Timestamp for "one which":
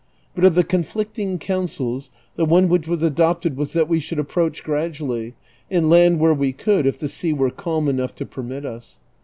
2.47-2.87